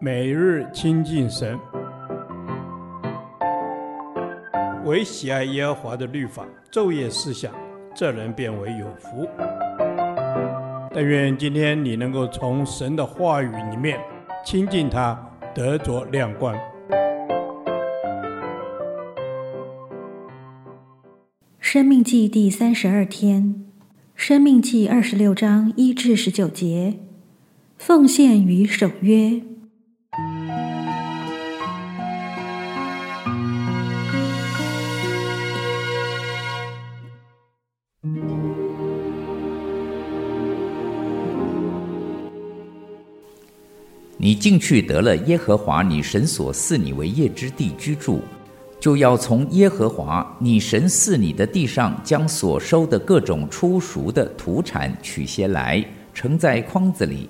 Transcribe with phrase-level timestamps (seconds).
[0.00, 1.58] 每日亲近神，
[4.84, 7.52] 唯喜爱耶和华的律法，昼夜思想，
[7.94, 9.28] 这人便为有福。
[10.92, 13.98] 但愿今天你能够从神的话语里面
[14.44, 15.18] 亲近他，
[15.54, 16.54] 得着亮光。
[21.58, 23.64] 生命记第三十二天，
[24.14, 27.00] 生命记二十六章一至十九节，
[27.78, 29.40] 奉献与守约。
[44.24, 48.22] 你进去得了耶和华你神所赐你为业之地居住，
[48.80, 57.28] 就要从耶和华你神赐你的地上将所收的各种出熟的土产取些来，盛在筐子里，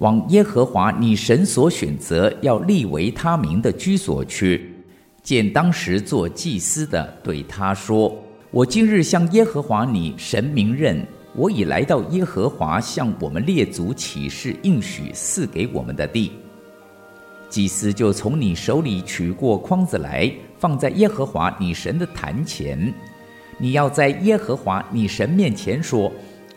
[0.00, 4.70] 往耶和华你神所选择要立为他名的居所去。
[5.22, 8.14] 见当时做祭司的对他说
[8.52, 11.02] ：“我今日向耶和华你神明认。”
[11.36, 16.30] 我已来到耶和华向我们列祖起誓应许赐给我们的地，
[17.48, 22.94] 祭司就从你手里取过筐子来，放在耶和华你神的坛前。
[23.58, 26.10] 你要在耶和华你神面前说：“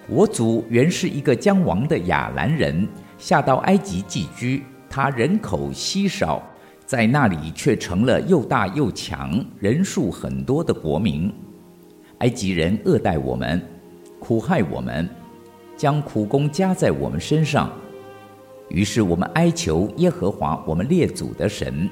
[0.08, 6.44] 我祖原是一个将亡的亚兰人，下到埃及寄居，他人口稀少，
[6.86, 11.33] 在那里却成了又大又强、人数很多的国民。
[12.20, 13.59] 埃及人恶待我们。”
[14.19, 15.07] 苦害我们，
[15.75, 17.71] 将苦工加在我们身上。
[18.69, 21.89] 于是我们哀求耶和华我们列祖的神。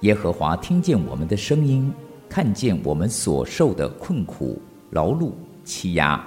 [0.00, 1.92] 耶和华听见我们的声音，
[2.28, 5.30] 看见我们所受的困苦、劳碌、
[5.62, 6.24] 欺压，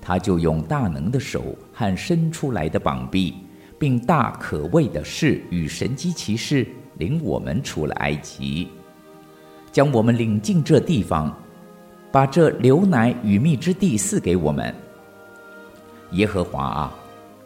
[0.00, 3.34] 他就用大能的手和伸出来的膀臂，
[3.78, 6.66] 并大可畏的事与神迹奇事，
[6.98, 8.68] 领我们出了埃及，
[9.70, 11.32] 将我们领进这地方。
[12.14, 14.72] 把这牛奶与蜜之地赐给我们，
[16.12, 16.94] 耶和华啊！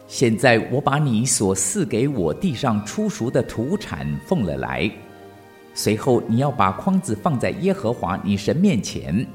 [0.07, 4.87] 现在我把你所赐给我地上初熟的土产奉了来。
[5.73, 9.25] 随后你要把筐子放在耶和华你神面前，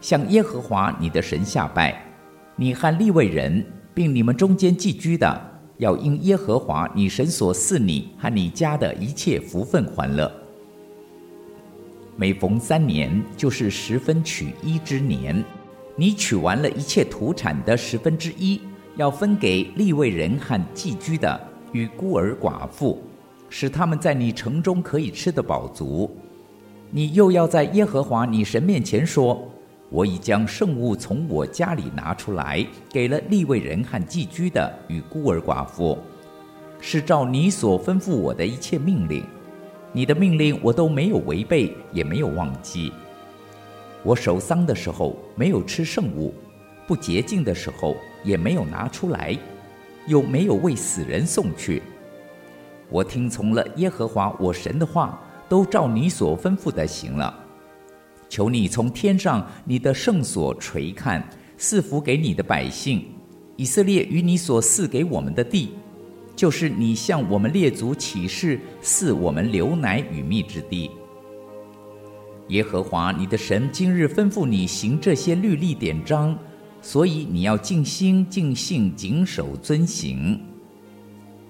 [0.00, 2.02] 向耶和华你的神下拜。
[2.56, 5.38] 你和立位人，并你们中间寄居的，
[5.76, 10.32] 要因耶和华你神所赐你和你家的一切福分欢乐。
[12.22, 15.44] 每逢三年，就是十分取一之年，
[15.96, 18.60] 你取完了一切土产的十分之一，
[18.94, 21.40] 要分给立位人和寄居的
[21.72, 23.02] 与孤儿寡妇，
[23.48, 26.08] 使他们在你城中可以吃得饱足。
[26.92, 29.44] 你又要在耶和华你神面前说：
[29.90, 35.98] 我已将圣物从我家里拿出来，给了立位人和寄居的与孤儿寡妇，
[36.80, 39.24] 是照你所吩咐我的一切命令。
[39.92, 42.92] 你的命令我都没有违背，也没有忘记。
[44.02, 46.34] 我守丧的时候没有吃圣物，
[46.86, 49.36] 不洁净的时候也没有拿出来，
[50.06, 51.82] 又没有为死人送去。
[52.88, 57.38] 我听从了耶和华我神的话，都照你所吩咐的行了。
[58.28, 61.22] 求你从天上你的圣所垂看，
[61.58, 63.04] 赐福给你的百姓
[63.56, 65.74] 以色列与你所赐给我们的地。
[66.34, 70.90] 就是你向我们列祖起誓赐我们流奶与蜜之地。
[72.48, 76.36] 耶和华你的神今日吩咐你行这些律例典章，
[76.80, 80.40] 所以你要尽心尽性谨守遵行。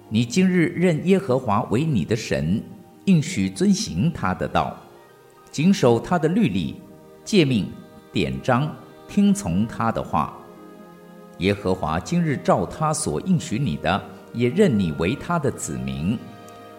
[0.09, 2.62] 你今日认耶和华为你的神，
[3.06, 4.76] 应许遵行他的道，
[5.50, 6.76] 谨守他的律例、
[7.25, 7.66] 诫命、
[8.12, 8.72] 典章，
[9.09, 10.37] 听从他的话。
[11.38, 14.11] 耶和华今日照他所应许你的。
[14.32, 16.19] 也认你为他的子民，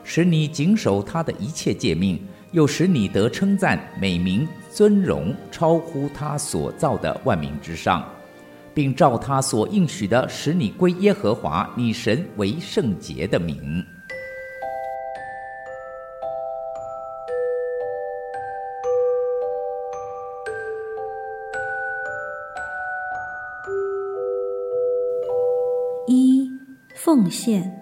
[0.04, 2.20] 使你谨守他的一切诫命，
[2.52, 8.04] 又使你得称赞、美名、尊荣，超乎他所造的万民之上，
[8.74, 13.86] 并照他所应许的，使你归耶和华你神为圣洁的名。
[27.34, 27.82] 现。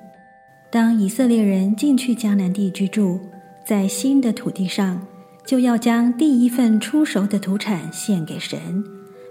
[0.71, 3.19] 当以色列人进去迦南地居住，
[3.65, 5.05] 在新的土地上，
[5.45, 8.81] 就要将第一份初熟的土产献给神，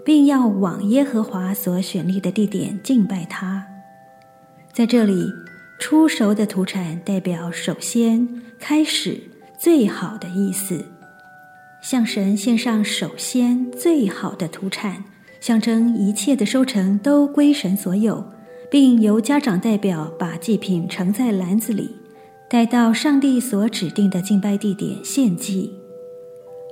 [0.05, 3.65] 并要往耶和华所选立的地点敬拜他。
[4.71, 5.25] 在这里，
[5.79, 8.27] 初熟的土产代表首先、
[8.59, 9.19] 开始、
[9.57, 10.85] 最好的意思。
[11.81, 15.03] 向神献上首先最好的土产，
[15.39, 18.23] 象征一切的收成都归神所有。
[18.71, 21.89] 并由家长代表把祭品盛在篮子里，
[22.49, 25.69] 带到上帝所指定的敬拜地点献祭。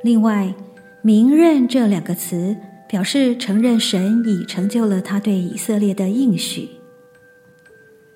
[0.02, 0.56] 另外
[1.04, 2.56] ，“明认”这两个词
[2.88, 6.70] 表示承认神已成就了他对以色列的应许。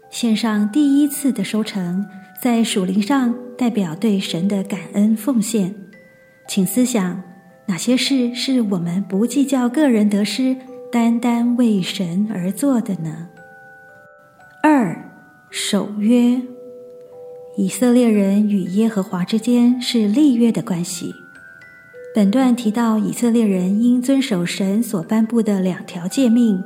[0.10, 2.06] 献上第一次的收成，
[2.42, 5.76] 在属灵上代表对神的感恩奉献。
[6.48, 7.22] 请思想，
[7.68, 10.56] 哪些事是我们不计较个人得失，
[10.90, 13.28] 单单为神而做的呢？
[14.66, 15.12] 二、
[15.50, 16.42] 守约。
[17.58, 21.14] 以色列人与耶和华之间是立约的关系。
[22.16, 26.64] 本段提到以色列人应遵守神所颁布的两条诫命：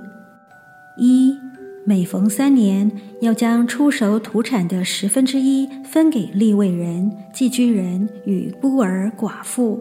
[0.95, 1.35] 一，
[1.88, 2.91] 每逢三年
[3.21, 9.79] 要将初熟土产的十分之一分给立位人、寄居人与孤儿寡妇；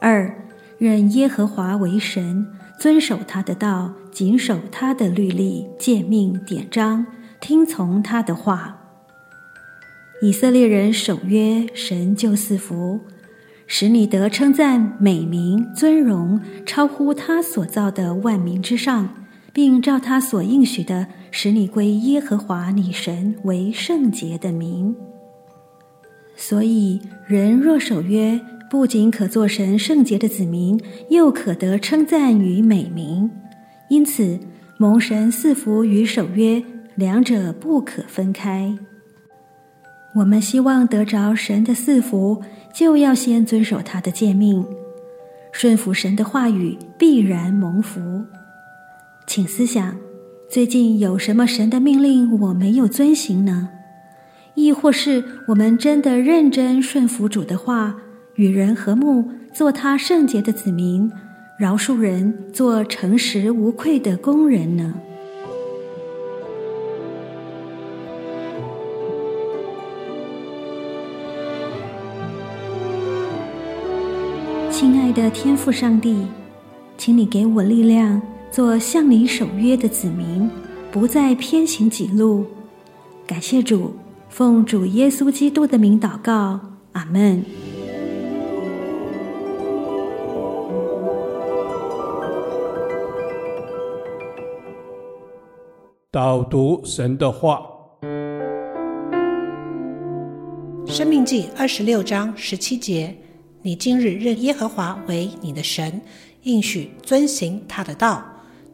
[0.00, 0.34] 二，
[0.78, 2.46] 认耶和华为神，
[2.80, 7.04] 遵守他的道，谨守他的律例、诫命、典章，
[7.40, 8.76] 听从他的话。
[10.20, 13.00] 以色列人守约，神就赐福。
[13.70, 19.10] 使你得称赞、美名、尊荣，超乎他所造的万民之上，
[19.52, 24.96] 并照他所应许的，使你归耶和华你神为圣洁的名。
[26.34, 28.40] 所以，人若守约，
[28.70, 30.80] 不仅可做神圣洁的子民，
[31.10, 33.30] 又可得称赞与美名。
[33.90, 34.40] 因此，
[34.78, 36.62] 蒙神赐福与守约，
[36.98, 38.76] 两者不可分开。
[40.16, 42.42] 我们希望得着神的赐福，
[42.74, 44.66] 就要先遵守他的诫命，
[45.52, 48.00] 顺服神的话语，必然蒙福。
[49.28, 49.94] 请思想，
[50.50, 53.68] 最近有什么神的命令我没有遵行呢？
[54.54, 57.94] 亦或是我们真的认真顺服主的话，
[58.34, 61.08] 与人和睦，做他圣洁的子民，
[61.60, 64.94] 饶恕人，做诚实无愧的工人呢？
[75.08, 76.26] 爱的天父上帝，
[76.98, 78.20] 请你给我力量，
[78.50, 80.50] 做向你守约的子民，
[80.92, 82.44] 不再偏行己路。
[83.26, 83.92] 感谢主，
[84.28, 86.60] 奉主耶稣基督的名祷告，
[86.92, 87.42] 阿门。
[96.10, 97.62] 导读神的话，
[100.86, 103.16] 《生命记》二十六章十七节。
[103.68, 106.00] 你今日认耶和华为你的神，
[106.44, 108.24] 应许遵行他的道，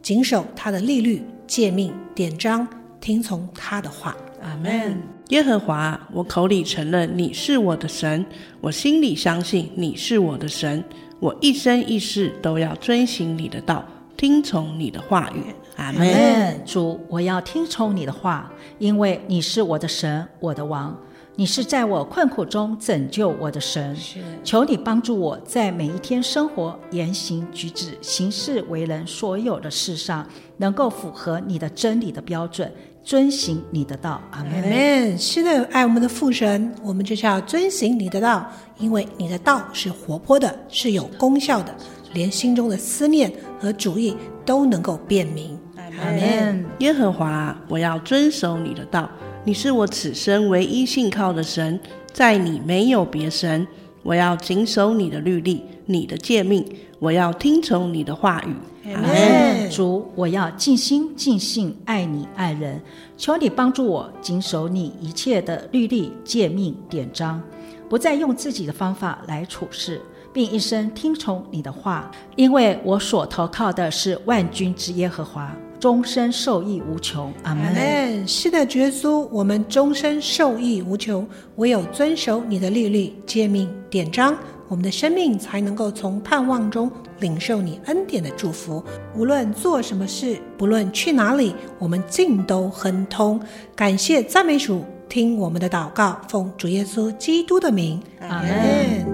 [0.01, 2.65] 谨守他的律例、诫命、典章，
[3.01, 4.15] 听从他的话。
[4.41, 4.97] 阿门。
[5.31, 8.25] 耶和华，我口里承认你是我的神，
[8.61, 10.81] 我心里相信你是我的神，
[11.19, 13.83] 我一生一世都要遵行你的道，
[14.15, 15.53] 听从你的话语。
[15.75, 16.61] 阿门。
[16.65, 18.49] 主，我要听从你的话，
[18.79, 20.97] 因为你是我的神，我的王。
[21.37, 32.71] 你是在我困苦中拯救我的神，是求你帮助我在每一天生活、言行举止、行事为人所有的事上，能够符合你的真理的标准，
[33.03, 34.21] 遵行你的道。
[34.31, 35.17] 阿门。
[35.17, 41.75] 是的，爱我们的父神，我们就是要遵行你的道，因为你的道是活泼的，是有功效的，
[42.13, 43.29] 连心中的思念
[43.59, 44.15] 和主意
[44.45, 45.59] 都能够辨明。
[45.75, 46.65] 阿门。
[46.79, 49.09] 耶和华，我要遵守你的道。
[49.47, 51.79] 你是我此生唯一信靠的神，
[52.11, 53.65] 在你没有别神。
[54.01, 56.65] 我要谨守你的律例、你的诫命，
[56.97, 58.91] 我要听从你的话语。
[58.91, 59.69] 阿门。
[59.69, 62.81] 主，我要尽心尽性爱你爱人，
[63.17, 67.39] 求你帮助我谨守你一切的律例、诫命、典章，
[67.87, 70.01] 不再用自己的方法来处事，
[70.33, 75.55] 并一生听从你的话，因为我所投靠的是万军之耶和华。
[75.85, 78.27] 终身受益无穷，阿门。
[78.27, 81.23] 是的，耶稣，我们终身受益无穷。
[81.57, 84.35] 唯有遵守你的律例、诫命、典章，
[84.67, 86.89] 我们的生命才能够从盼望中
[87.19, 88.83] 领受你恩典的祝福。
[89.15, 93.39] 无论做什么事，不论去哪里，我们尽都亨通。
[93.75, 99.05] 感谢赞美主，听我们的祷告，奉主耶稣基督的名，阿门。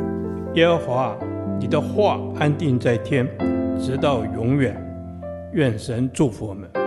[0.55, 1.17] 耶和华，
[1.59, 3.27] 你的话安定在天，
[3.77, 4.87] 直到永远。
[5.53, 6.80] 愿神祝福我们。